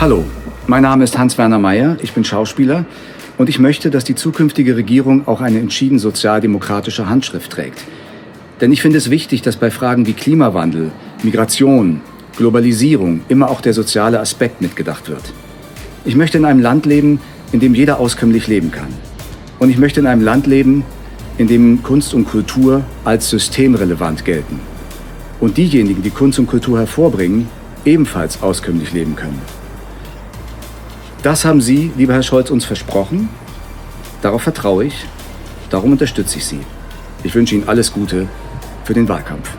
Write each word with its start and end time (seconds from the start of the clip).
Hallo, 0.00 0.24
mein 0.66 0.80
Name 0.80 1.04
ist 1.04 1.18
Hans-Werner 1.18 1.58
Mayer, 1.58 1.98
ich 2.00 2.14
bin 2.14 2.24
Schauspieler 2.24 2.86
und 3.36 3.50
ich 3.50 3.58
möchte, 3.58 3.90
dass 3.90 4.02
die 4.02 4.14
zukünftige 4.14 4.74
Regierung 4.74 5.28
auch 5.28 5.42
eine 5.42 5.58
entschieden 5.58 5.98
sozialdemokratische 5.98 7.10
Handschrift 7.10 7.52
trägt. 7.52 7.84
Denn 8.62 8.72
ich 8.72 8.80
finde 8.80 8.96
es 8.96 9.10
wichtig, 9.10 9.42
dass 9.42 9.56
bei 9.56 9.70
Fragen 9.70 10.06
wie 10.06 10.14
Klimawandel, 10.14 10.90
Migration, 11.22 12.00
Globalisierung 12.38 13.20
immer 13.28 13.50
auch 13.50 13.60
der 13.60 13.74
soziale 13.74 14.20
Aspekt 14.20 14.62
mitgedacht 14.62 15.10
wird. 15.10 15.34
Ich 16.06 16.16
möchte 16.16 16.38
in 16.38 16.46
einem 16.46 16.60
Land 16.60 16.86
leben, 16.86 17.20
in 17.52 17.60
dem 17.60 17.74
jeder 17.74 18.00
auskömmlich 18.00 18.46
leben 18.46 18.70
kann. 18.70 18.88
Und 19.58 19.68
ich 19.68 19.76
möchte 19.76 20.00
in 20.00 20.06
einem 20.06 20.22
Land 20.22 20.46
leben, 20.46 20.82
in 21.36 21.46
dem 21.46 21.82
Kunst 21.82 22.14
und 22.14 22.24
Kultur 22.24 22.84
als 23.04 23.28
systemrelevant 23.28 24.24
gelten. 24.24 24.60
Und 25.40 25.58
diejenigen, 25.58 26.02
die 26.02 26.08
Kunst 26.08 26.38
und 26.38 26.46
Kultur 26.46 26.78
hervorbringen, 26.78 27.48
ebenfalls 27.84 28.42
auskömmlich 28.42 28.94
leben 28.94 29.14
können. 29.14 29.59
Das 31.22 31.44
haben 31.44 31.60
Sie, 31.60 31.92
lieber 31.96 32.14
Herr 32.14 32.22
Scholz, 32.22 32.50
uns 32.50 32.64
versprochen. 32.64 33.28
Darauf 34.22 34.42
vertraue 34.42 34.84
ich. 34.84 35.04
Darum 35.68 35.92
unterstütze 35.92 36.38
ich 36.38 36.46
Sie. 36.46 36.60
Ich 37.22 37.34
wünsche 37.34 37.54
Ihnen 37.54 37.68
alles 37.68 37.92
Gute 37.92 38.26
für 38.84 38.94
den 38.94 39.06
Wahlkampf. 39.06 39.50